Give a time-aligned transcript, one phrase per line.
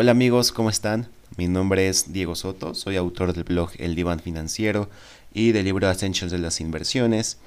[0.00, 1.08] Hola amigos, ¿cómo están?
[1.36, 4.88] Mi nombre es Diego Soto, soy autor del blog El Diván Financiero
[5.34, 7.38] y del libro Essentials de las Inversiones.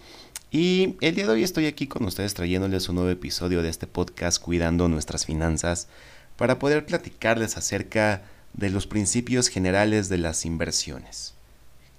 [0.51, 3.87] Y el día de hoy estoy aquí con ustedes trayéndoles un nuevo episodio de este
[3.87, 5.87] podcast Cuidando nuestras finanzas
[6.35, 11.35] para poder platicarles acerca de los principios generales de las inversiones.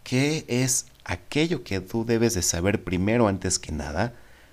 [0.04, 4.12] ¿Qué es aquello que tú debes de saber primero antes que nada?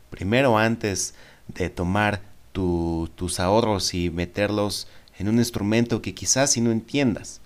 [0.10, 1.14] Primero antes
[1.50, 2.22] de tomar
[2.54, 4.88] tus ahorros y meterlos
[5.20, 7.42] en un instrumento que quizás si no entiendas.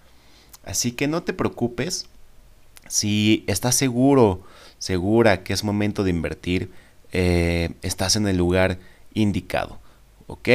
[0.63, 2.05] Así que no te preocupes
[2.87, 4.43] si estás seguro,
[4.77, 6.71] segura que es momento de invertir,
[7.11, 8.79] eh, estás en el lugar
[9.13, 9.79] indicado.
[10.27, 10.49] ¿Ok?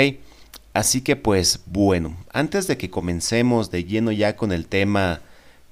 [0.73, 5.21] Así que pues bueno, antes de que comencemos de lleno ya con el tema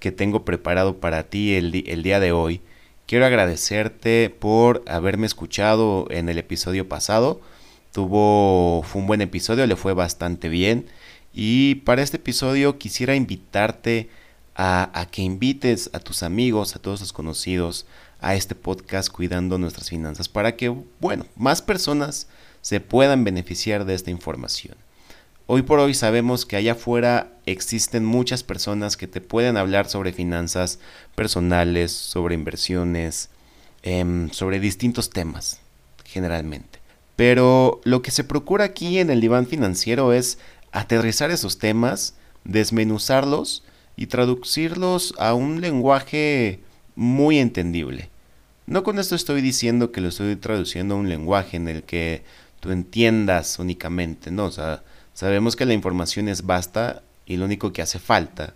[0.01, 2.61] que tengo preparado para ti el, el día de hoy,
[3.07, 7.41] quiero agradecerte por haberme escuchado en el episodio pasado.
[7.93, 10.87] Tuvo, fue un buen episodio, le fue bastante bien.
[11.39, 14.09] Y para este episodio quisiera invitarte
[14.55, 17.85] a, que invites a tus amigos, a todos los conocidos,
[18.21, 22.27] a este podcast Cuidando nuestras finanzas, para que, bueno, más personas
[22.63, 24.77] se puedan beneficiar de esta información.
[25.47, 30.15] Hoy por hoy sabemos que allá afuera existen muchas personas que te pueden hablar sobre
[30.15, 30.79] finanzas
[31.15, 33.29] personales, sobre inversiones,
[33.83, 35.61] em, sobre distintos temas,
[36.03, 36.87] generalmente.
[37.17, 40.39] Pero lo que se procura aquí en el diván financiero es
[40.77, 43.63] aterrizar esos temas, desmenuzarlos
[43.97, 46.61] y traducirlos a un lenguaje
[46.97, 48.11] muy entendible.
[48.67, 52.25] No con esto estoy diciendo que lo estoy traduciendo a un lenguaje en el que
[52.61, 54.51] tú entiendas únicamente, no,
[55.15, 58.53] sabemos que la información es vasta y lo único que hace falta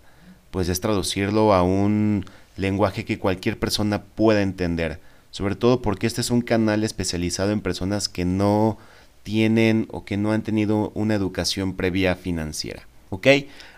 [0.51, 4.99] pues es traducirlo a un lenguaje que cualquier persona pueda entender,
[5.31, 8.77] sobre todo porque este es un canal especializado en personas que no
[9.23, 12.87] tienen o que no han tenido una educación previa financiera.
[13.09, 13.27] ¿Ok?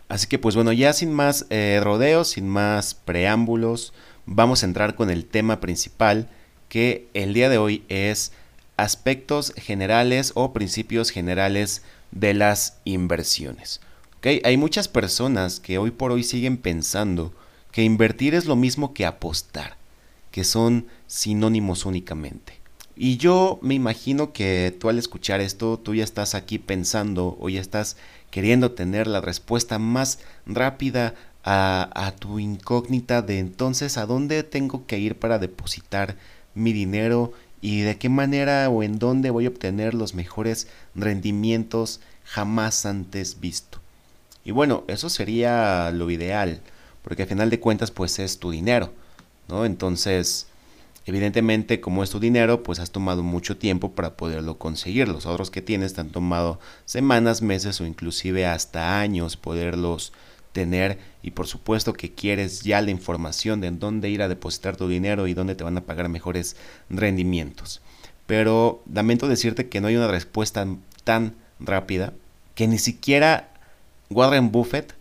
[0.10, 3.94] Así que pues bueno, ya sin más eh, rodeos, sin más preámbulos,
[4.26, 6.30] vamos a entrar con el tema principal
[6.70, 8.32] que el día de hoy es
[8.78, 13.82] aspectos generales o principios generales de las inversiones.
[14.18, 14.28] ¿Ok?
[14.44, 17.34] Hay muchas personas que hoy por hoy siguen pensando
[17.72, 19.78] que invertir es lo mismo que apostar,
[20.32, 22.63] que son sinónimos únicamente.
[22.96, 27.50] Y yo me imagino que tú al escuchar esto, tú ya estás aquí pensando o
[27.50, 27.98] ya estás
[28.30, 34.98] queriendo tener la respuesta más rápida a, tu incógnita de entonces a dónde tengo que
[34.98, 36.16] ir para depositar
[36.56, 42.00] mi dinero y de qué manera o en dónde voy a obtener los mejores rendimientos
[42.26, 43.80] jamás antes visto.
[44.46, 46.62] Y bueno, eso sería lo ideal,
[47.02, 48.94] porque al final de cuentas pues es tu dinero,
[49.48, 49.66] ¿no?
[49.66, 50.48] Entonces,
[51.06, 55.10] Evidentemente, como es tu dinero, pues has tomado mucho tiempo para poderlo conseguir.
[55.10, 60.14] Los ahorros que tienes te han tomado semanas, meses o inclusive hasta años poderlos
[60.54, 64.78] tener y por supuesto que quieres ya la información de en dónde ir a depositar
[64.78, 66.56] tu dinero y dónde te van a pagar mejores
[66.90, 67.82] rendimientos.
[68.28, 70.66] Pero lamento decirte que no hay una respuesta
[71.04, 72.14] tan rápida
[72.56, 73.50] que ni siquiera
[74.10, 74.94] Warren Buffett,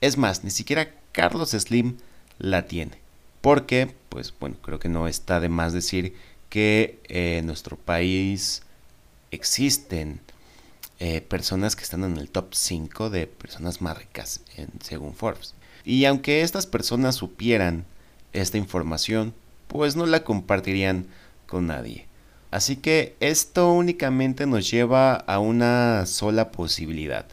[0.00, 1.96] es más, ni siquiera Carlos Slim
[2.38, 3.05] la tiene.
[3.46, 6.16] Porque, pues bueno, creo que no está de más decir
[6.48, 8.62] que eh, en nuestro país
[9.30, 10.18] existen
[10.98, 14.40] eh, personas que están en el top 5 de personas más ricas,
[14.82, 15.54] según Forbes.
[15.84, 17.84] Y aunque estas personas supieran
[18.32, 19.32] esta información,
[19.68, 21.06] pues no la compartirían
[21.46, 22.08] con nadie.
[22.50, 27.26] Así que esto únicamente nos lleva a una sola posibilidad.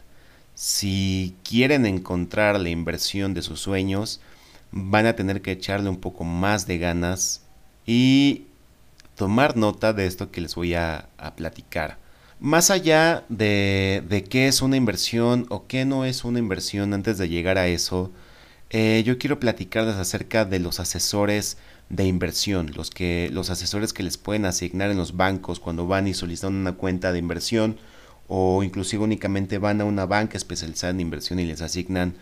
[0.54, 4.20] Si quieren encontrar la inversión de sus sueños,
[4.76, 7.42] van a tener que echarle un poco más de ganas
[7.86, 8.46] y
[9.14, 11.98] tomar nota de esto que les voy a, platicar.
[12.40, 17.18] Más allá de, de, qué es una inversión o qué no es una inversión, antes
[17.18, 18.10] de llegar a eso,
[18.70, 21.56] eh, yo quiero platicarles acerca de los asesores
[21.88, 26.08] de inversión, los, que, los asesores que les pueden asignar en los bancos cuando van
[26.08, 27.78] y solicitan una cuenta de inversión
[28.26, 32.16] o inclusive únicamente van a una banca especializada en inversión y les asignan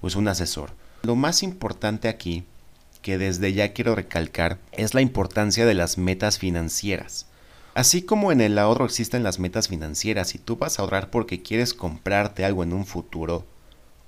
[0.00, 0.70] pues un asesor.
[1.02, 2.44] Lo más importante aquí,
[3.02, 7.26] que desde ya quiero recalcar, es la importancia de las metas financieras.
[7.74, 11.40] Así como en el ahorro existen las metas financieras, si tú vas a ahorrar porque
[11.40, 13.46] quieres comprarte algo en un futuro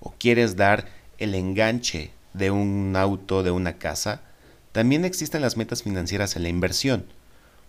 [0.01, 0.89] o quieres dar
[1.19, 4.23] el enganche de un auto, de una casa,
[4.73, 7.07] también existen las metas financieras en la inversión.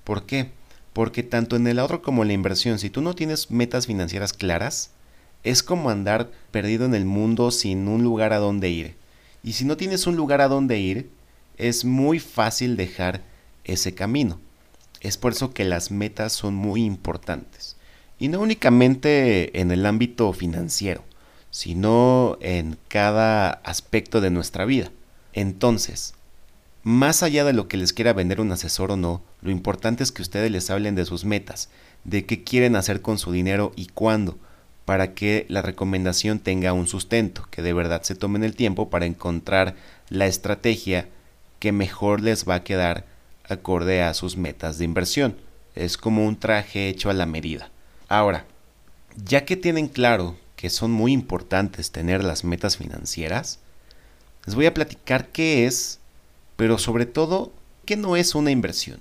[0.04, 0.50] ¿Por qué?
[0.94, 4.34] Porque tanto en el ahorro como en la inversión, si tú no tienes metas financieras
[4.34, 4.90] claras,
[5.44, 9.01] es como andar perdido en el mundo sin un lugar a donde ir.
[9.44, 11.10] Y si no tienes un lugar a donde ir,
[11.58, 13.22] es muy fácil dejar
[13.64, 14.40] ese camino.
[15.00, 17.78] Es por eso que las metas son muy importantes.
[18.20, 21.04] Y no únicamente en el ámbito financiero,
[21.50, 24.92] sino en cada aspecto de nuestra vida.
[25.34, 26.14] Entonces,
[26.84, 30.12] más allá de lo que les quiera vender un asesor o no, lo importante es
[30.12, 31.70] que ustedes les hablen de sus metas,
[32.04, 34.38] de qué quieren hacer con su dinero y cuándo,
[34.92, 39.06] para que la recomendación tenga un sustento, que de verdad se tomen el tiempo para
[39.06, 39.74] encontrar
[40.10, 41.08] la estrategia
[41.60, 43.06] que mejor les va a quedar
[43.48, 45.38] acorde a sus metas de inversión.
[45.76, 47.72] Es como un traje hecho a la medida.
[48.10, 48.44] Ahora,
[49.16, 53.60] ya que tienen claro que son muy importantes tener las metas financieras,
[54.46, 56.02] les voy a platicar qué es,
[56.58, 57.54] pero sobre todo,
[57.86, 59.00] qué no es una inversión.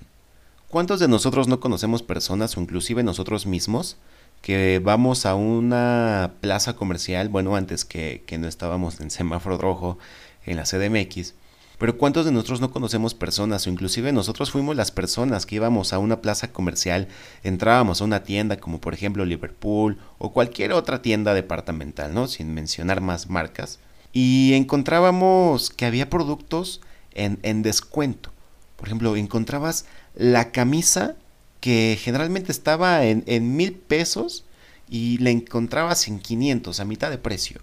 [0.68, 3.96] ¿Cuántos de nosotros no conocemos personas o inclusive nosotros mismos
[4.42, 9.98] que vamos a una plaza comercial, bueno, antes que, que no estábamos en semáforo rojo
[10.46, 11.34] en la CDMX,
[11.80, 15.94] pero ¿cuántos de nosotros no conocemos personas o inclusive nosotros fuimos las personas que íbamos
[15.94, 17.08] a una plaza comercial,
[17.42, 22.28] entrábamos a una tienda como por ejemplo Liverpool o cualquier otra tienda departamental, ¿no?
[22.28, 23.78] Sin mencionar más marcas.
[24.12, 26.82] Y encontrábamos que había productos
[27.12, 28.30] en, en descuento.
[28.76, 31.16] Por ejemplo, encontrabas la camisa
[31.60, 34.44] que generalmente estaba en, en mil pesos
[34.88, 37.60] y la encontrabas en 500 a mitad de precio.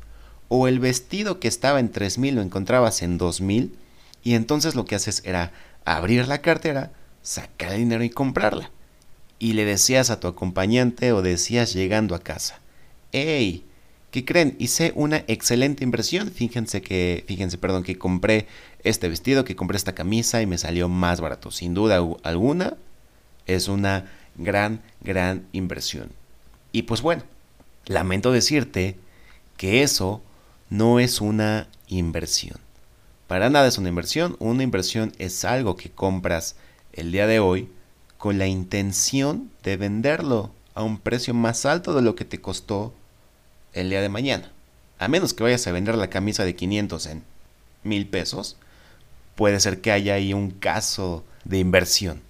[0.50, 3.76] O el vestido que estaba en 3000 lo encontrabas en 2000
[4.24, 5.52] y entonces lo que haces era
[5.84, 6.92] abrir la cartera,
[7.22, 8.72] sacar el dinero y comprarla.
[9.40, 12.60] Y le decías a tu acompañante o decías llegando a casa,
[13.12, 13.66] ¡Ey!
[14.12, 14.56] ¿Qué creen?
[14.58, 16.32] Hice una excelente inversión.
[16.32, 18.48] Fíjense que, fíjense, perdón, que compré
[18.84, 21.52] este vestido, que compré esta camisa y me salió más barato.
[21.52, 22.78] Sin duda alguna,
[23.48, 24.06] es una
[24.36, 26.12] gran, gran inversión.
[26.72, 27.24] Y pues bueno,
[27.86, 28.98] lamento decirte
[29.58, 30.22] que eso
[30.70, 32.60] no es una inversión.
[33.28, 34.36] Para nada es una inversión.
[34.40, 36.56] Una inversión es algo que compras
[36.94, 37.70] el día de hoy
[38.18, 42.94] con la intención de venderlo a un precio más alto de lo que te costó
[43.74, 44.52] el día de mañana.
[45.00, 47.24] A menos que vayas a vender la camisa de 500 en
[47.84, 48.58] mil pesos,
[49.36, 52.22] puede ser que haya ahí un caso de inversión.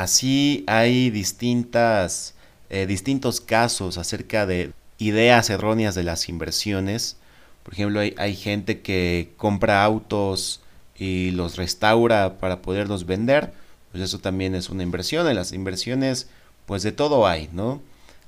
[0.00, 2.34] Así hay distintas,
[2.70, 7.16] eh, distintos casos acerca de ideas erróneas de las inversiones
[7.62, 10.60] por ejemplo, hay, gente que compra autos
[10.96, 13.52] y los restaura para poderlos vender.
[13.92, 15.28] Pues eso también es una inversión.
[15.28, 16.28] En las inversiones,
[16.66, 17.80] pues de todo hay, ¿no?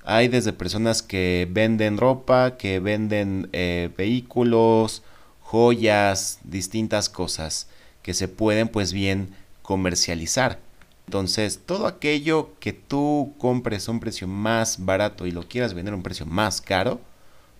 [0.04, 5.02] Hay desde personas que venden ropa, que venden eh, vehículos,
[5.40, 7.68] joyas, distintas cosas
[8.02, 10.58] que se pueden pues bien comercializar.
[11.12, 15.92] Entonces, todo aquello que tú compres a un precio más barato y lo quieras vender
[15.92, 17.02] a un precio más caro,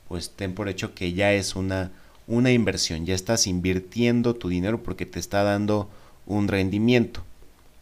[0.09, 1.91] pues ten por hecho que ya es una,
[2.27, 5.91] una inversión, ya estás invirtiendo tu dinero porque te está dando
[6.25, 7.25] un rendimiento.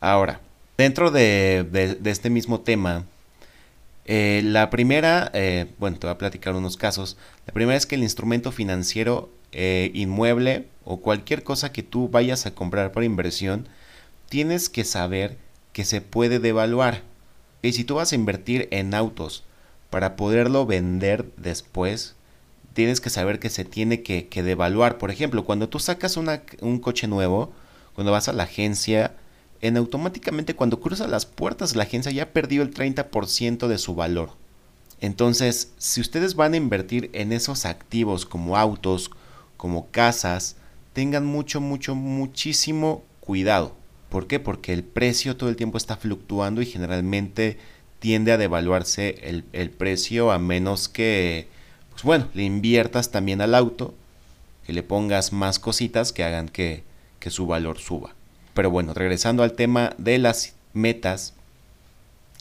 [0.01, 0.41] Ahora,
[0.77, 1.65] dentro de,
[2.05, 3.05] este mismo tema,
[4.07, 7.17] eh, la primera, eh, bueno, te voy a platicar unos casos.
[7.47, 12.45] La primera es que el instrumento financiero eh, inmueble o cualquier cosa que tú vayas
[12.47, 13.69] a comprar para inversión,
[14.29, 15.39] tienes que saber
[15.73, 17.03] que se puede devaluar.
[17.63, 19.45] Y si tú vas a invertir en autos
[19.91, 22.15] para poderlo vender después,
[22.73, 24.99] tienes que saber que se tiene que, devaluar.
[24.99, 27.53] Por ejemplo, cuando tú sacas un coche nuevo,
[27.95, 29.15] cuando vas a la agencia,
[29.61, 34.31] en automáticamente cuando cruzas las puertas la agencia ya perdió el 30% de su valor.
[35.01, 39.11] Entonces, si ustedes van a invertir en esos activos como autos,
[39.57, 40.57] como casas,
[40.93, 43.75] tengan mucho, mucho, muchísimo cuidado.
[44.11, 44.41] ¿Por qué?
[44.41, 47.59] Porque el precio todo el tiempo está fluctuando y generalmente
[48.01, 51.49] tiende a devaluarse el, el precio a menos que
[52.01, 53.95] pues bueno, le inviertas también al auto,
[54.67, 56.83] que le pongas más cositas que hagan que,
[57.19, 58.15] que su valor suba.
[58.55, 61.35] Pero bueno, regresando al tema de las metas,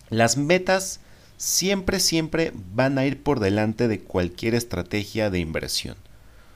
[0.10, 1.02] las metas
[1.36, 5.98] siempre, siempre van a ir por delante de cualquier estrategia de inversión.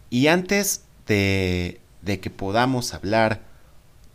[0.09, 3.41] Y antes de, de que podamos hablar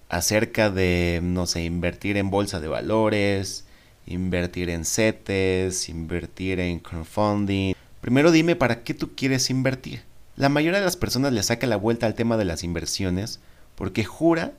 [0.08, 3.64] acerca de, no sé, invertir en bolsa de valores,
[4.06, 10.02] invertir en CETES, invertir en crowdfunding, Primero dime para qué tú quieres invertir.
[10.36, 13.40] La mayoría de las personas le saca la vuelta al tema de las inversiones
[13.74, 14.52] porque jura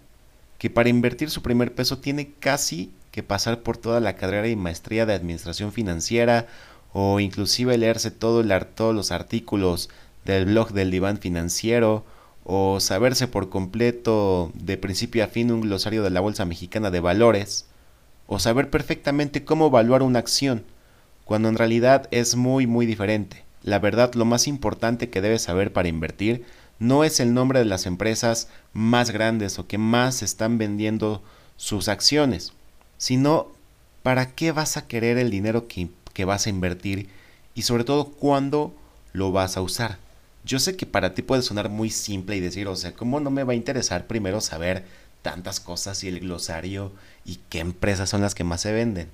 [0.57, 4.55] que para invertir su primer peso tiene casi que pasar por toda la carrera y
[4.57, 6.47] maestría de administración financiera
[6.91, 9.89] o inclusive leerse todo el, todos los artículos
[10.25, 12.03] del blog del diván financiero
[12.51, 16.99] o saberse por completo de principio a fin un glosario de la Bolsa Mexicana de
[16.99, 17.67] Valores
[18.25, 20.63] o saber perfectamente cómo evaluar una acción
[21.25, 23.45] cuando en realidad es muy muy diferente.
[23.61, 26.43] La verdad, lo más importante que debes saber para invertir
[26.79, 31.21] no es el nombre de las empresas más grandes o que más están vendiendo
[31.55, 32.53] sus acciones,
[32.97, 33.49] sino
[34.01, 37.09] para qué vas a querer el dinero que, que vas a invertir
[37.53, 38.73] y sobre todo cuándo
[39.13, 40.08] lo vas a usar.
[40.49, 43.29] Yo sé que para ti puede sonar muy simple y decir, o sea, ¿cómo no
[43.29, 44.83] me va a interesar primero saber
[45.21, 46.91] tantas cosas y el glosario
[47.23, 49.09] y qué empresas son las que más se venden?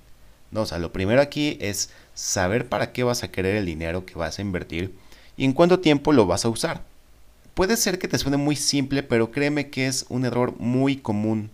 [0.51, 4.05] No, o sea, lo primero aquí es saber para qué vas a querer el dinero
[4.05, 4.95] que vas a invertir
[5.35, 6.83] y en cuánto tiempo lo vas a usar.
[7.53, 11.49] Puede ser que te suene muy simple, pero créeme que es un error muy común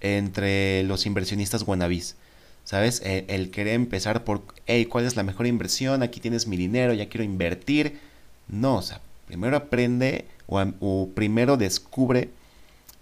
[0.00, 2.16] entre los inversionistas wannabis.
[2.64, 3.02] ¿Sabes?
[3.04, 6.02] El, el, querer empezar por, hey, ¿cuál es la mejor inversión?
[6.02, 7.98] Aquí tienes mi dinero, ya quiero invertir.
[8.48, 12.30] No, o sea, primero aprende o, primero descubre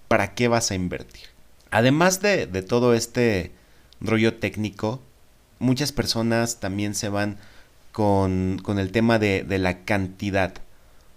[0.08, 1.28] para qué vas a invertir.
[1.70, 3.52] Además de, de todo este
[4.00, 5.00] rollo técnico,
[5.58, 7.38] muchas personas también se van
[7.92, 10.54] con, con el tema de, de, la cantidad.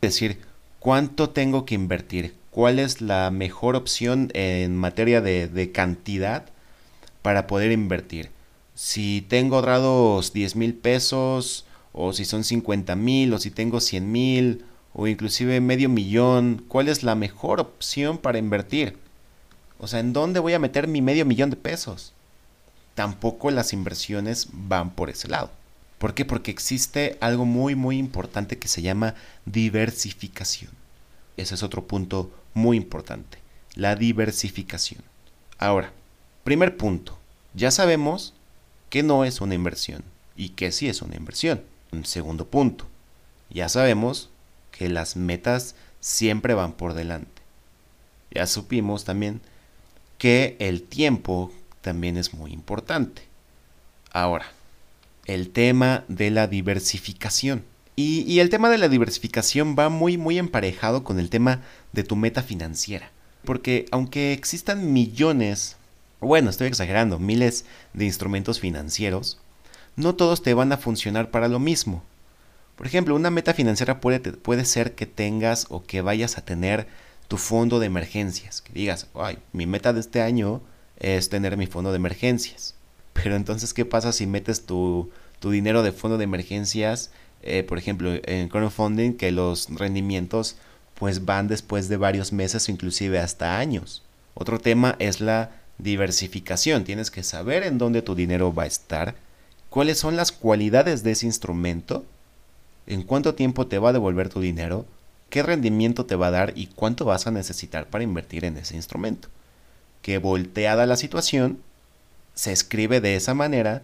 [0.02, 0.40] Es decir,
[0.80, 2.36] ¿cuánto tengo que invertir?
[2.52, 6.46] ¿Cuál es la mejor opción en materia de, de cantidad
[7.22, 8.30] para poder invertir?
[8.76, 14.12] Si tengo ahorrados 10 mil pesos, o si son 50 mil, o si tengo 100
[14.12, 14.66] mil,
[15.00, 18.98] o inclusive medio millón, ¿cuál es la mejor opción para invertir?
[19.80, 22.12] O sea, ¿en dónde voy a meter mi medio millón de pesos?
[22.96, 25.52] Tampoco las inversiones van por ese lado.
[26.00, 26.26] ¿Por qué?
[26.26, 29.16] Porque existe algo muy muy importante que se llama
[29.46, 30.72] diversificación.
[31.38, 33.38] Ese es otro punto muy importante,
[33.76, 35.02] la diversificación.
[35.60, 35.94] Ahora,
[36.44, 37.18] primer punto,
[37.54, 38.34] ya sabemos
[38.90, 40.04] que no es una inversión
[40.36, 41.64] y que sí es una inversión.
[42.04, 42.86] Segundo punto,
[43.50, 44.30] ya sabemos
[44.80, 47.42] que las metas siempre van por delante.
[48.32, 49.42] Ya supimos también
[50.18, 53.24] que el tiempo también es muy importante.
[54.14, 54.46] Ahora,
[55.26, 57.66] el tema de la diversificación.
[57.98, 61.60] Y, y, el tema de la diversificación va muy muy emparejado con el tema
[61.92, 63.12] de tu meta financiera.
[63.44, 65.76] Porque aunque existan millones,
[66.22, 69.42] bueno, estoy exagerando, miles de instrumentos financieros,
[69.98, 72.02] no todos te van a funcionar para lo mismo.
[72.80, 76.88] Por ejemplo, una meta financiera puede, puede ser que tengas o que vayas a tener
[77.28, 78.62] tu fondo de emergencias.
[78.62, 80.62] Que digas, ay, mi meta de este año
[80.98, 82.76] es tener mi fondo de emergencias.
[83.12, 87.78] Pero entonces, ¿qué pasa si metes tu, tu dinero de fondo de emergencias, eh, por
[87.78, 90.56] ejemplo, en crowdfunding, que los rendimientos
[90.94, 94.04] pues van después de varios meses o inclusive hasta años?
[94.36, 96.86] Otro tema es la diversificación.
[96.86, 99.16] Tienes que saber en dónde tu dinero va a estar,
[99.70, 102.06] cuáles son las cualidades de ese instrumento,
[102.90, 104.86] en cuánto tiempo te va a devolver tu dinero,
[105.30, 108.76] qué rendimiento te va a dar y cuánto vas a necesitar para invertir en ese
[108.76, 109.30] instrumento.
[110.02, 111.60] Que volteada la situación,
[112.34, 113.84] se escribe de esa manera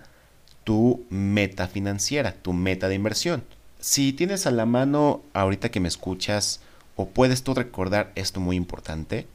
[0.64, 3.44] tu meta financiera, tu meta de inversión.
[3.80, 6.62] Si tienes a la mano ahorita que me escuchas
[6.96, 9.28] o puedes tú recordar esto muy importante,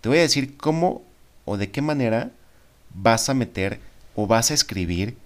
[0.00, 1.02] te voy a decir cómo
[1.44, 2.30] o de qué manera
[2.94, 3.80] vas a meter
[4.14, 5.16] o vas a escribir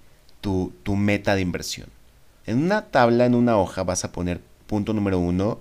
[0.41, 1.89] tu, tu meta de inversión.
[2.45, 5.61] En una tabla, en una hoja, vas a poner punto número uno,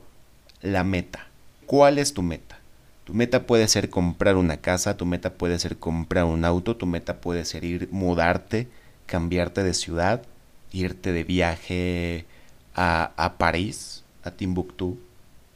[0.62, 1.28] la meta.
[1.68, 2.58] ¿Cuál es tu meta?
[3.04, 6.88] Tu meta puede ser comprar una casa, tu meta puede ser comprar un auto, tu
[6.88, 8.68] meta puede ser ir, mudarte,
[9.06, 10.24] cambiarte de ciudad,
[10.72, 12.26] irte de viaje
[12.74, 14.98] a, a París, a Timbuktu,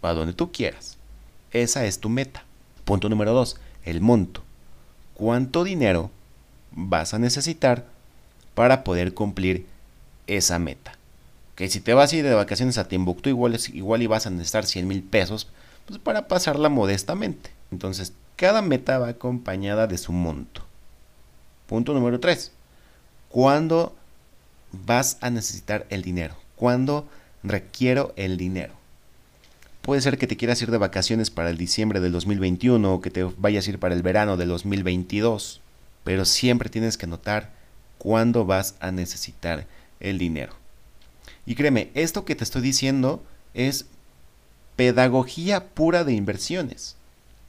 [0.04, 0.98] a donde tú quieras.
[1.52, 2.44] Esa es tu meta.
[2.84, 4.44] Punto número dos, el monto.
[5.16, 6.12] ¿Cuánto dinero
[6.72, 7.86] vas a necesitar
[8.54, 9.66] para poder cumplir
[10.28, 10.96] esa meta?
[11.56, 14.30] Que si te vas a ir de vacaciones a Timbuktu, igual, igual y vas a
[14.30, 15.48] necesitar 100 mil pesos
[15.86, 17.52] pues para pasarla modestamente.
[17.72, 20.62] Entonces, cada meta va acompañada de su monto.
[21.68, 22.52] Punto número 3.
[23.30, 23.96] ¿Cuándo
[24.72, 26.36] vas a necesitar el dinero?
[26.56, 27.08] ¿Cuándo
[27.44, 28.74] requiero el dinero?
[29.82, 33.12] Puede ser que te quieras ir de vacaciones para el diciembre del 2021 o que
[33.12, 35.62] te vayas a ir para el verano del 2022,
[36.04, 37.52] pero siempre tienes que notar
[38.00, 39.68] cuándo vas a necesitar
[40.00, 40.54] el dinero.
[41.46, 43.24] Y créeme, esto que te estoy diciendo
[43.54, 43.86] es
[44.76, 46.96] pedagogía pura de inversiones.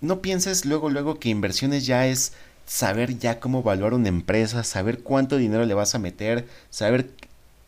[0.00, 2.32] No pienses luego, luego que inversiones ya es
[2.66, 7.10] saber ya cómo evaluar una empresa, saber cuánto dinero le vas a meter, saber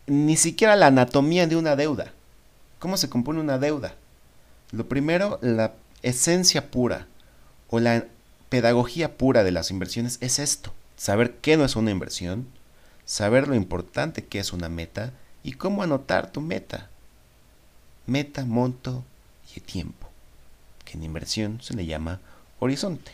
[0.06, 2.12] ni siquiera la anatomía de una deuda.
[2.78, 3.94] ¿Cómo se compone una deuda?
[4.70, 7.06] Lo primero, la esencia pura
[7.70, 8.06] o la
[8.48, 10.72] pedagogía pura de las inversiones es esto.
[10.96, 12.46] Saber qué no es una inversión,
[13.04, 15.12] saber lo importante que es una meta
[15.48, 16.90] y cómo anotar tu meta.
[18.06, 19.02] Meta, monto,
[19.60, 20.08] tiempo,
[20.84, 22.20] que en inversión se le llama
[22.58, 23.12] horizonte.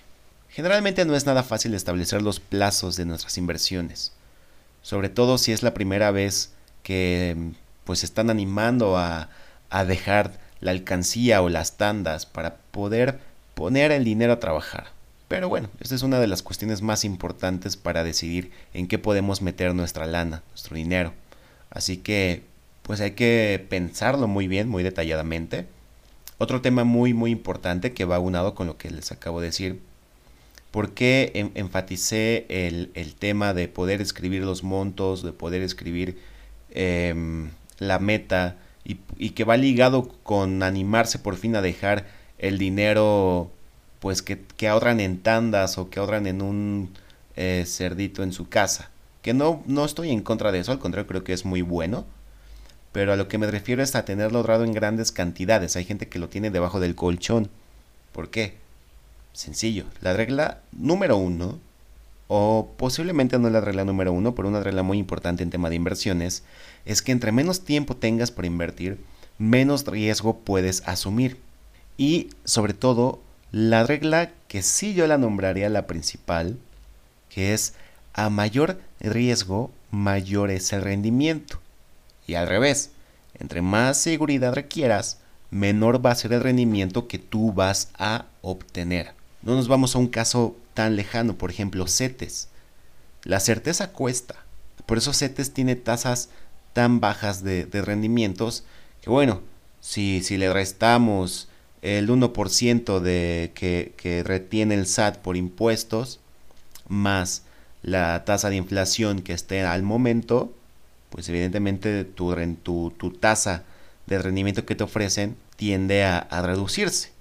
[0.51, 4.13] Generalmente no es nada fácil establecer los plazos de nuestras inversiones,
[4.83, 6.51] sobre todo si es la primera vez
[6.83, 7.37] que
[7.85, 9.29] pues están animando a,
[9.71, 13.21] a dejar la alcancía o las tandas para poder
[13.55, 14.89] poner el dinero a trabajar.
[15.29, 19.41] Pero bueno, esta es una de las cuestiones más importantes para decidir en qué podemos
[19.41, 21.13] meter nuestra lana, nuestro dinero.
[21.75, 22.43] Así que
[22.83, 25.67] pues hay que pensarlo muy bien, muy detalladamente
[26.39, 29.81] Otro tema muy muy importante que va unado con lo que les acabo de decir.
[30.71, 36.19] ¿Por qué enfaticé el, tema de poder escribir los montos, de poder escribir
[36.71, 42.07] em, la meta y, que va ligado con animarse por fin a dejar
[42.39, 43.51] el dinero
[44.01, 46.91] pues que, que ahorran en tandas o que ahorran en un
[47.37, 48.91] eh, cerdito en su casa?
[49.25, 52.07] Que no, no estoy en contra de eso, al contrario creo que es muy bueno
[52.95, 55.75] pero a lo que me refiero es a tenerlo ahorrado en grandes cantidades.
[55.75, 57.51] Hay gente que lo tiene debajo del colchón.
[58.13, 58.55] ¿Por qué?
[59.33, 59.83] Sencillo.
[60.01, 61.59] La regla número uno,
[62.29, 65.75] o posiblemente no la regla número uno, pero una regla muy importante en tema de
[65.75, 66.45] inversiones,
[66.85, 69.01] es que entre menos tiempo tengas para invertir,
[69.39, 71.39] menos riesgo puedes asumir.
[71.97, 76.59] Y sobre todo, la regla que sí yo la nombraría la principal,
[77.29, 77.75] que es
[78.15, 81.61] a mayor riesgo, mayor es el rendimiento.
[82.27, 82.91] Y al revés,
[83.39, 85.19] entre más seguridad requieras,
[85.51, 89.13] menor va a ser el rendimiento que tú vas a obtener.
[89.43, 92.49] No nos vamos a un caso tan lejano, por ejemplo, CETES.
[93.25, 94.37] La certeza cuesta.
[94.87, 96.31] Por eso CETES tiene tasas
[96.73, 98.65] tan bajas de, rendimientos
[99.01, 99.43] que bueno,
[99.81, 101.49] si, si le restamos
[101.83, 106.21] el 1% de que, que retiene el SAT por impuestos,
[106.89, 107.43] más
[107.85, 110.53] la tasa de inflación que esté al momento,
[111.11, 113.63] pues evidentemente tu, tu, tu tasa
[114.07, 117.13] de rendimiento que te ofrecen tiende a, reducirse.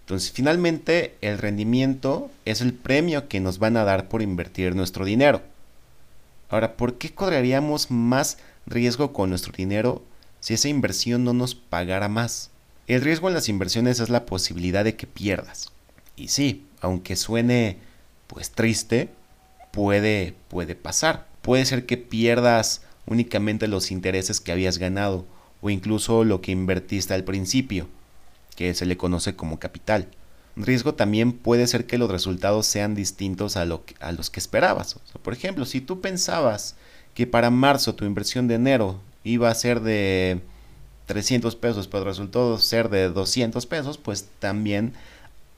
[0.00, 5.04] Entonces, finalmente, el rendimiento es el premio que nos van a dar por invertir nuestro
[5.04, 5.42] dinero.
[6.48, 10.02] Ahora, ¿por qué correríamos más riesgo con nuestro dinero
[10.40, 12.50] si esa inversión no nos pagara más?
[12.86, 15.72] El riesgo en las inversiones es la posibilidad de que pierdas.
[16.14, 17.78] Y sí, aunque suene
[18.26, 19.08] pues triste,
[19.72, 21.26] puede, puede pasar.
[21.42, 25.26] Puede ser que pierdas únicamente los intereses que habías ganado
[25.60, 27.88] o incluso lo que invertiste al principio,
[28.54, 30.08] que se le conoce como capital.
[30.54, 34.98] riesgo también puede ser que los resultados sean distintos a, lo a los que esperabas.
[35.22, 36.76] por ejemplo, si tú pensabas
[37.14, 40.40] que para marzo tu inversión de enero iba a ser de
[41.06, 44.92] 300 pesos, pero resultó ser de 200 pesos, pues también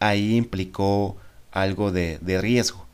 [0.01, 1.17] ahí implicó
[1.51, 2.85] algo de riesgo.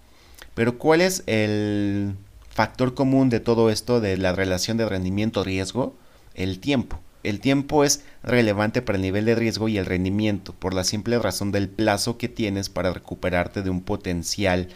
[0.55, 2.15] Pero ¿cuál es el
[2.51, 5.95] factor común de todo esto de la relación de rendimiento-riesgo,
[6.35, 7.01] el tiempo.
[7.23, 11.19] El tiempo es relevante para el nivel de riesgo y el rendimiento, por la simple
[11.19, 14.69] razón del plazo que tienes para recuperarte de un potencial,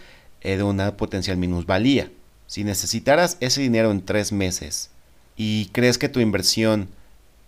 [0.42, 2.10] eh, de una potencial minusvalía.
[2.46, 4.90] Si necesitaras ese dinero en tres meses
[5.36, 6.88] y crees que tu inversión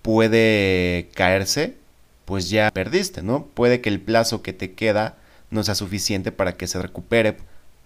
[0.03, 1.77] puede caerse,
[2.25, 3.47] pues ya perdiste, ¿no?
[3.47, 5.17] Puede que el plazo que te queda
[5.51, 7.37] no sea suficiente para que se recupere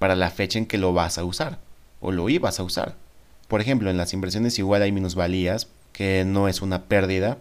[0.00, 1.58] para la fecha en que lo vas a usar
[2.00, 2.96] o lo ibas a usar.
[3.48, 7.36] Por ejemplo, en las inversiones igual hay minusvalías, que no es una pérdida,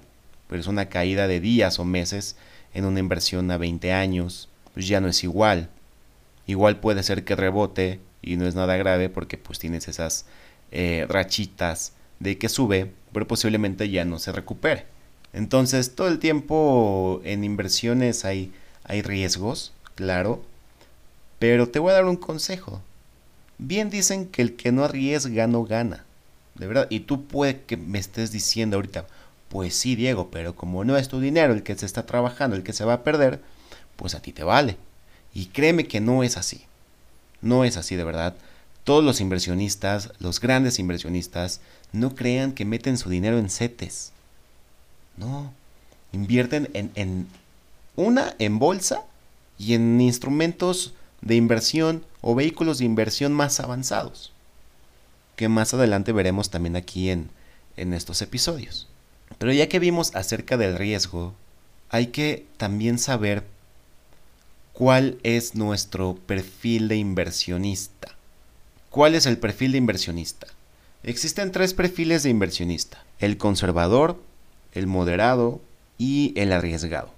[0.50, 2.36] pero es una caída de días o meses
[2.74, 5.70] en una inversión a 20 años, pues ya no es igual.
[6.48, 10.26] Igual puede ser que rebote y no es nada grave porque pues tienes esas
[10.72, 14.86] eh, rachitas de que sube, pero posiblemente ya no se recupere.
[15.32, 18.52] Entonces todo el tiempo en inversiones hay,
[18.84, 20.44] hay riesgos, claro,
[21.40, 22.82] pero te voy a dar un consejo.
[23.58, 26.06] Bien dicen que el que no arriesga no gana.
[26.56, 26.88] De verdad.
[26.90, 29.08] Y tú puede que me estés diciendo ahorita,
[29.48, 32.64] pues sí, Diego, pero como no es tu dinero el que se está trabajando, el
[32.64, 33.42] que se va a perder,
[33.96, 34.78] pues a ti te vale.
[35.34, 36.62] Y créeme que no es así.
[37.42, 38.36] No es así de verdad.
[38.84, 44.12] Todos los inversionistas, los grandes inversionistas, no crean que meten su dinero en CETES.
[45.18, 45.52] No.
[46.12, 47.28] Invierten en, en
[47.96, 49.04] una, en bolsa
[49.58, 54.32] y en instrumentos de inversión o vehículos de inversión más avanzados,
[55.36, 57.30] que más adelante veremos también aquí en,
[57.78, 58.88] en estos episodios.
[59.38, 61.34] Pero ya que vimos acerca del riesgo,
[61.90, 63.44] hay que también saber
[64.74, 68.16] cuál es nuestro perfil de inversionista.
[68.90, 70.48] ¿Cuál es el perfil de inversionista?
[71.04, 73.04] Existen tres perfiles de inversionista.
[73.20, 74.22] El conservador,
[74.74, 75.62] el moderado
[75.98, 77.12] y el arriesgado.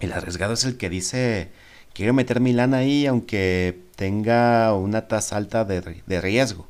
[0.00, 1.48] El arriesgado es el que dice,
[1.94, 6.66] quiero meter mi lana ahí aunque tenga una tasa alta de, riesgo.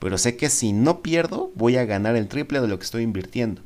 [0.00, 3.02] Pero sé que si no pierdo, voy a ganar el triple de lo que estoy
[3.04, 3.62] invirtiendo.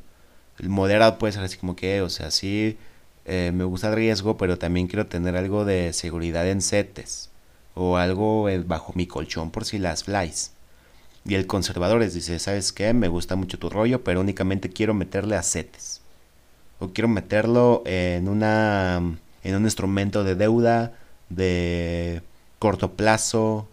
[0.59, 2.77] El moderado puede ser así como que, o sea, sí
[3.25, 7.29] eh, me gusta el riesgo, pero también quiero tener algo de seguridad en setes.
[7.75, 10.51] O algo eh, bajo mi colchón por si las flies.
[11.25, 12.93] Y el conservador es, dice, ¿sabes qué?
[12.93, 16.01] Me gusta mucho tu rollo, pero únicamente quiero meterle a setes.
[16.79, 20.93] O quiero meterlo en una en un instrumento de deuda
[21.29, 22.21] de
[22.59, 23.67] corto plazo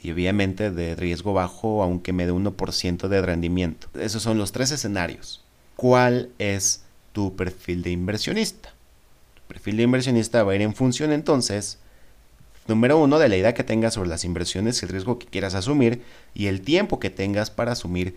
[0.00, 3.88] y obviamente de riesgo bajo, aunque me dé 1% de rendimiento.
[3.98, 5.44] Esos son los tres escenarios.
[5.76, 8.72] ¿Cuál es tu perfil de inversionista?
[9.48, 11.78] perfil de inversionista va a ir en función entonces,
[12.68, 16.02] número uno, de la idea que tengas sobre las inversiones, el riesgo que quieras asumir
[16.34, 18.14] y el tiempo que tengas para asumir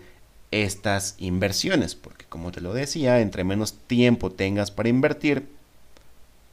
[0.50, 1.94] estas inversiones.
[1.94, 5.48] Porque como te lo decía, entre menos tiempo tengas para invertir,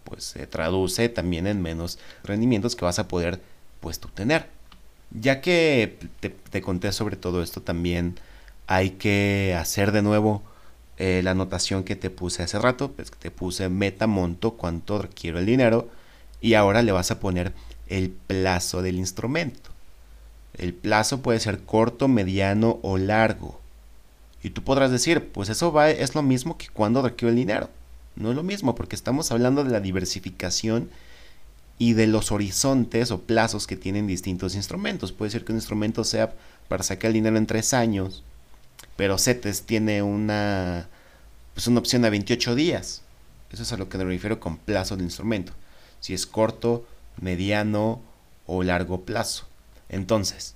[0.10, 3.40] pues se traduce también en menos rendimientos que vas a poder
[3.80, 4.48] pues tú tener.
[5.12, 8.20] Ya que te, conté sobre todo esto también
[8.68, 10.44] hay que hacer de nuevo
[10.98, 15.02] eh, la anotación que te puse hace rato, pues que te puse meta monto, cuánto
[15.02, 15.90] requiero el dinero
[16.42, 17.54] y ahora le vas a poner
[17.88, 19.70] el plazo del instrumento.
[20.58, 23.60] El plazo puede ser corto, mediano o largo.
[24.44, 27.70] Y tú podrás decir, pues eso va, es lo mismo que cuando requiero el dinero.
[28.20, 30.90] No es lo mismo porque estamos hablando de la diversificación
[31.78, 35.14] y de los horizontes o plazos que tienen distintos instrumentos.
[35.14, 36.34] Puede ser que un instrumento sea
[36.68, 38.24] para sacar el dinero en tres años,
[38.98, 40.90] pero CETES tiene una,
[41.54, 43.04] pues una opción a 28 días.
[43.52, 45.54] Eso es a lo que me refiero con plazo de instrumento.
[46.02, 46.86] Si es corto,
[47.22, 48.02] mediano
[48.46, 49.48] o largo plazo.
[49.88, 50.56] Entonces,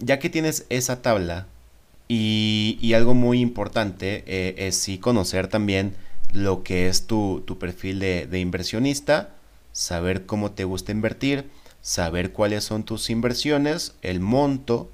[0.00, 1.46] ya que tienes esa tabla,
[2.08, 5.94] y, algo muy importante eh, es sí conocer también
[6.32, 9.30] lo que es tu, perfil de, inversionista,
[9.72, 11.50] saber cómo te gusta invertir,
[11.82, 14.90] saber cuáles son tus inversiones, el monto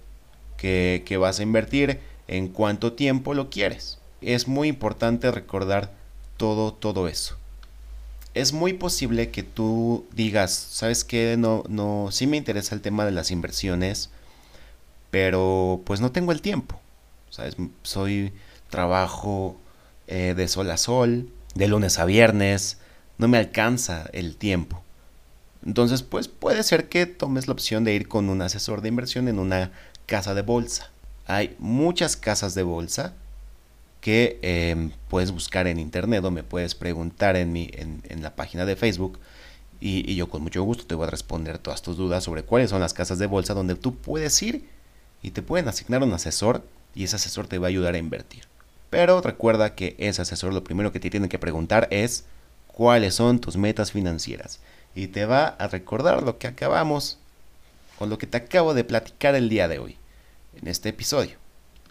[0.57, 3.99] que, que vas a invertir, en cuánto tiempo lo quieres.
[4.21, 5.93] Es muy importante recordar
[6.37, 7.37] todo, todo eso.
[8.33, 11.37] Es muy posible que tú digas, ¿sabes qué?
[11.39, 14.11] No, no, sí me interesa el tema de las inversiones,
[15.11, 16.81] pero pues no tengo el tiempo.
[17.31, 17.57] ¿Sabes?
[17.83, 18.33] Soy
[18.71, 19.57] trabajo
[20.07, 22.79] eh, de sol a sol, de lunes a viernes,
[23.19, 24.83] no me alcanza el tiempo.
[25.65, 29.29] Entonces, pues puede ser que tomes la opción de ir con un asesor de inversión
[29.29, 29.73] en una
[30.07, 30.91] casa de bolsa.
[31.27, 33.15] Hay muchas casas de bolsa
[34.03, 38.67] que em, puedes buscar en internet o me puedes preguntar en, mi, en, la página
[38.67, 39.19] de Facebook
[39.81, 42.69] y, y, yo con mucho gusto te voy a responder todas tus dudas sobre cuáles
[42.69, 44.69] son las casas de bolsa donde tú puedes ir
[45.23, 46.63] y te pueden asignar un asesor
[46.95, 48.45] y ese asesor te va a ayudar a invertir.
[48.95, 52.27] Pero recuerda que ese asesor lo primero que te tiene que preguntar es
[52.69, 54.61] cuáles son tus metas financieras.
[54.95, 57.19] Y te va a recordar lo que acabamos
[57.99, 59.97] o lo que te acabo de platicar el día de hoy,
[60.63, 61.39] en este episodio.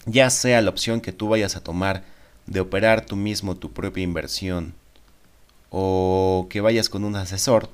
[0.05, 2.05] Ya sea la opción que tú vayas a tomar
[2.45, 4.73] de operar tú mismo tu propia inversión
[5.71, 7.69] o que vayas con un asesor,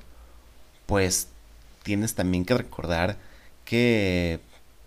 [0.86, 1.28] pues
[1.84, 3.16] tienes también que recordar
[3.64, 4.40] que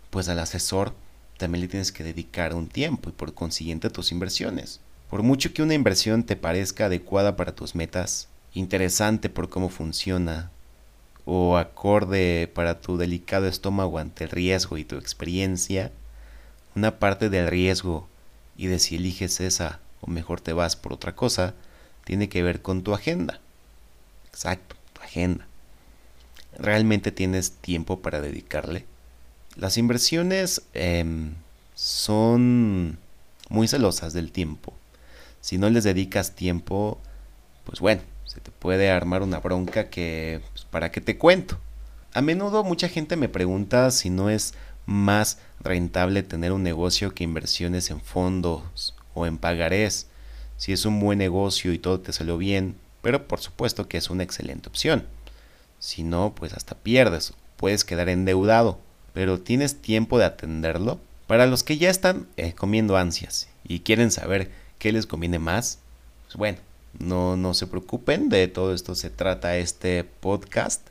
[0.09, 0.93] pues al asesor
[1.43, 4.79] también le tienes que dedicar un tiempo y por consiguiente tus inversiones.
[5.09, 10.51] Por mucho que una inversión te parezca adecuada para tus metas, interesante por cómo funciona,
[11.25, 15.91] o acorde para tu delicado estómago ante el riesgo y tu experiencia,
[16.77, 18.07] una parte del riesgo
[18.55, 21.55] y de si eliges esa o mejor te vas por otra cosa,
[22.05, 23.41] tiene que ver con tu agenda.
[24.29, 25.45] Exacto, tu agenda.
[26.57, 28.85] ¿Realmente tienes tiempo para dedicarle?
[29.55, 31.35] Las inversiones em,
[31.75, 32.97] son
[33.49, 34.73] muy celosas del tiempo.
[35.41, 36.99] Si no les dedicas tiempo,
[37.63, 41.59] pues bueno, se te puede armar una bronca que, pues, ¿para qué te cuento?
[42.13, 44.55] A menudo mucha gente me pregunta si no es
[44.87, 50.07] más rentable tener un negocio que inversiones en fondos o en pagarés,
[50.57, 54.09] si es un buen negocio y todo te salió bien, pero por supuesto que es
[54.09, 55.05] una excelente opción.
[55.77, 58.79] Si no, pues hasta pierdes, puedes quedar endeudado
[59.13, 60.99] pero ¿tienes tiempo de atenderlo?
[61.27, 65.79] Para los que ya están eh, comiendo ansias y quieren saber qué les conviene más,
[66.25, 66.57] pues bueno,
[66.99, 70.87] no, no se preocupen, de todo esto se trata este podcast,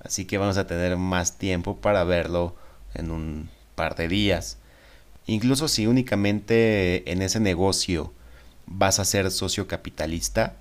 [0.00, 2.54] así que vamos a tener más tiempo para verlo
[2.94, 4.58] en un par de días.
[5.26, 8.12] Incluso si únicamente en ese negocio
[8.66, 10.56] vas a ser socio capitalista,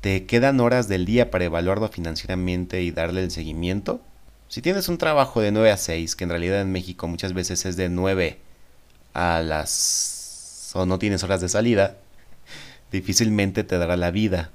[0.00, 4.00] te quedan horas del día para evaluarlo financieramente y darle el seguimiento,
[4.48, 7.66] si tienes un trabajo de 9 a 6, que en realidad en México muchas veces
[7.66, 8.38] es de 9
[9.12, 10.72] a las...
[10.74, 11.96] o no tienes horas de salida,
[12.90, 14.50] difícilmente te dará la vida.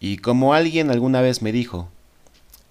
[0.00, 1.88] Y como alguien alguna vez me dijo,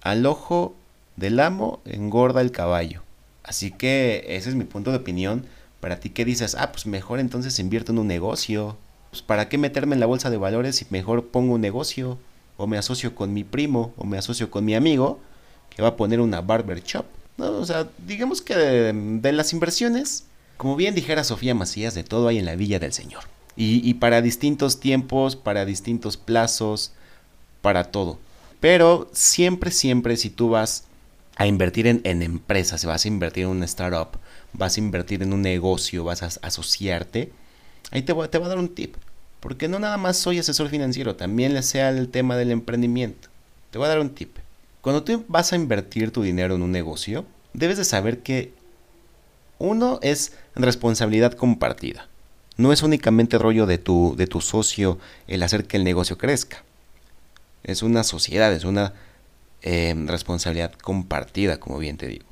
[0.02, 0.76] al ojo
[1.16, 3.02] del amo engorda el caballo.
[3.42, 5.46] Así que ese es mi punto de opinión.
[5.80, 8.76] Para ti que dices, ah, pues mejor entonces invierto en un negocio.
[9.10, 12.18] Pues para qué meterme en la bolsa de valores si mejor pongo un negocio.
[12.56, 15.20] O me asocio con mi primo o me asocio con mi amigo
[15.82, 17.04] va a poner una barber shop.
[17.36, 17.52] ¿no?
[17.52, 20.24] O sea, digamos que de, las inversiones,
[20.56, 23.24] como bien dijera Sofía Macías, de todo hay en la Villa del Señor.
[23.60, 26.92] Y, para distintos tiempos, para distintos plazos,
[27.60, 28.20] para todo.
[28.60, 30.84] Pero siempre, siempre si tú vas
[31.34, 34.10] a invertir en, en empresas, vas a invertir en una startup,
[34.52, 37.32] vas a invertir en un negocio, vas a asociarte,
[37.90, 38.94] ahí te, te va a dar un tip.
[39.40, 43.28] Porque no nada más soy asesor financiero, también le sea el tema del emprendimiento.
[43.70, 44.36] Te voy a dar un tip.
[44.88, 48.54] Cuando tú vas a invertir tu dinero en un negocio, debes de saber que
[49.58, 52.08] uno es responsabilidad compartida.
[52.56, 56.64] No es únicamente rollo de tu, de tu socio el hacer que el negocio crezca.
[57.64, 58.94] Es una sociedad, es una
[59.60, 62.24] eh, responsabilidad compartida, como bien te digo.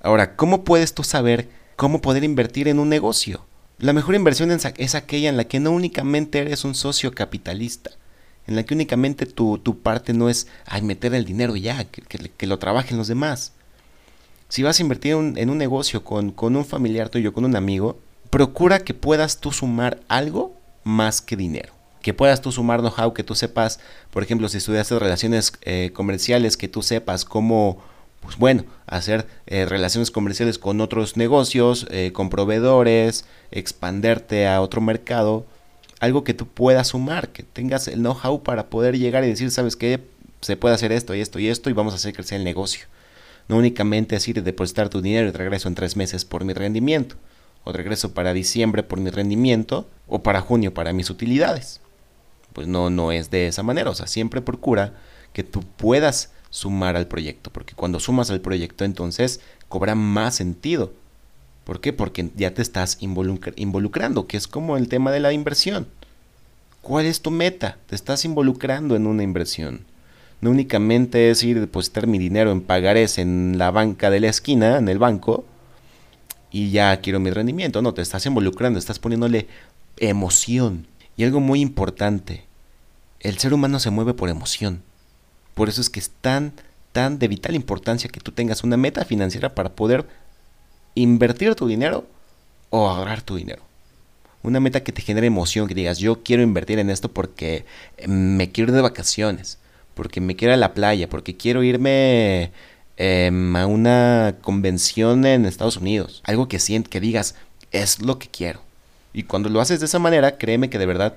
[0.00, 3.44] Ahora, ¿cómo puedes tú saber cómo poder invertir en un negocio?
[3.76, 7.90] La mejor inversión es aquella en la que no únicamente eres un socio capitalista,
[8.46, 12.58] en la que únicamente tu, parte no es ay, meter el dinero ya, que, lo
[12.58, 13.52] trabajen los demás.
[14.48, 18.00] Si vas a invertir en un negocio con, con un familiar tuyo, con un amigo,
[18.30, 23.24] procura que puedas tú sumar algo más que dinero que puedas tú sumar know-how, que
[23.24, 27.78] tú sepas, por ejemplo, si estudiaste relaciones eh, comerciales, que tú sepas cómo,
[28.20, 34.80] pues bueno, hacer eh, relaciones comerciales con otros negocios, eh, con proveedores, expanderte a otro
[34.80, 35.46] mercado,
[36.00, 39.76] algo que tú puedas sumar, que tengas el know-how para poder llegar y decir, sabes
[39.76, 40.00] qué,
[40.40, 42.86] se puede hacer esto y esto y esto y vamos a hacer crecer el negocio.
[43.48, 47.16] No únicamente decir depositar tu dinero y regreso en tres meses por mi rendimiento,
[47.64, 51.80] o regreso para diciembre por mi rendimiento, o para junio para mis utilidades
[52.52, 53.90] pues no, no es de esa manera.
[53.90, 54.94] O sea, siempre procura
[55.32, 60.92] que tú puedas sumar al proyecto, porque cuando sumas al proyecto entonces cobra más sentido.
[61.70, 61.92] ¿Por qué?
[61.92, 65.86] Porque ya te estás involucrando, que es como el tema de la inversión.
[66.82, 67.78] ¿Cuál es tu meta?
[67.86, 69.82] Te estás involucrando en una inversión.
[70.40, 74.30] No únicamente es ir a depositar mi dinero en pagares en la banca de la
[74.30, 75.44] esquina, en el banco,
[76.50, 77.82] y ya quiero mi rendimiento.
[77.82, 79.46] No, te estás involucrando, estás poniéndole
[79.98, 80.88] emoción.
[81.16, 82.46] Y algo muy importante,
[83.20, 84.82] el ser humano se mueve por emoción.
[85.54, 86.52] Por eso es que es tan,
[86.90, 90.08] tan de vital importancia que tú tengas una meta financiera para poder
[90.94, 92.06] invertir tu dinero
[92.70, 93.62] o ahorrar tu dinero.
[94.42, 97.64] Una meta que te genere emoción, que digas, yo quiero invertir en esto porque
[98.06, 99.58] me quiero ir de vacaciones,
[99.94, 102.52] porque me quiero ir a la playa, porque quiero irme
[102.96, 106.22] em, a una convención en Estados Unidos.
[106.24, 107.34] Algo que sientes, que digas,
[107.70, 108.62] es lo que quiero.
[109.12, 111.16] Y cuando lo haces de esa manera, créeme que de verdad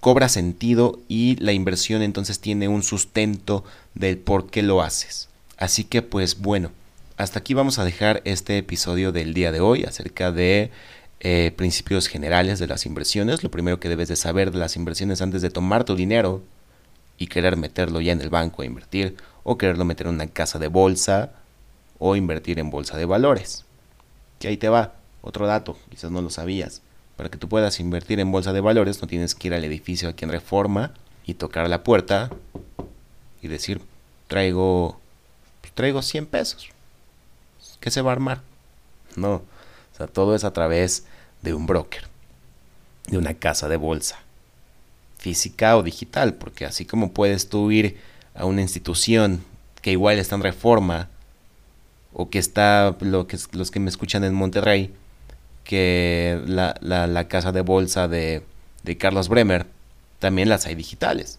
[0.00, 5.28] cobra sentido y la inversión entonces tiene un sustento del por qué lo haces.
[5.56, 6.70] Así que pues bueno,
[7.20, 10.70] hasta aquí vamos a dejar este episodio del día de hoy acerca de
[11.20, 13.42] eh, principios generales de las inversiones.
[13.42, 16.42] Lo primero que debes de saber de las inversiones antes de tomar tu dinero
[17.18, 20.58] y querer meterlo ya en el banco a invertir o quererlo meter en una casa
[20.58, 21.32] de bolsa
[21.98, 23.66] o invertir en bolsa de valores.
[24.38, 26.80] Que ahí te va, otro dato, quizás no lo sabías.
[27.18, 30.08] Para que tú puedas invertir en bolsa de valores, no tienes que ir al edificio
[30.08, 30.94] aquí en Reforma
[31.26, 32.30] y tocar la puerta
[33.42, 33.82] y decir,
[34.26, 34.98] traigo,
[35.74, 36.70] traigo 100 pesos.
[37.80, 38.42] ¿Qué se va a armar?
[39.16, 41.06] No, o sea, todo es a través
[41.42, 42.04] de un broker,
[43.06, 44.20] de una casa de bolsa,
[45.18, 47.98] física o digital, porque así como puedes tú ir
[48.34, 49.42] a una institución
[49.82, 51.08] que igual está en reforma,
[52.12, 54.92] o que está, lo que, los que me escuchan en Monterrey,
[55.64, 58.42] que la, casa de bolsa de,
[58.98, 59.66] Carlos Bremer,
[60.18, 61.38] también las hay digitales.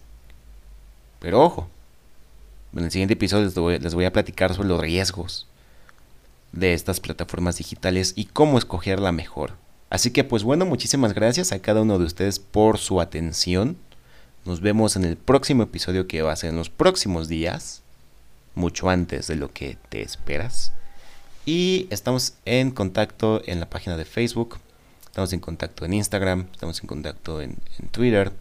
[1.20, 1.68] Pero ojo,
[2.74, 5.46] en el siguiente episodio les les voy, a platicar sobre los riesgos
[6.52, 9.54] de estas plataformas digitales y cómo escoger la mejor.
[9.90, 13.76] Así que pues bueno, muchísimas gracias a cada uno de ustedes por su atención.
[14.44, 17.82] Nos vemos en el próximo episodio que va a ser en los próximos días,
[18.54, 20.72] mucho antes de lo que te esperas.
[21.44, 24.58] Y estamos en contacto en la página de Facebook,
[25.04, 27.56] estamos en contacto en Instagram, estamos en contacto en,
[27.90, 28.32] Twitter.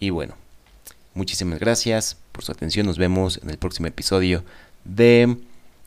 [0.00, 0.34] Y bueno,
[1.14, 2.86] muchísimas gracias por su atención.
[2.86, 4.44] Nos vemos en el próximo episodio
[4.84, 5.38] de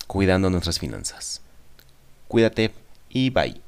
[0.08, 1.42] Cuidando nuestras finanzas.
[2.28, 2.72] Cuídate
[3.10, 3.67] y bye.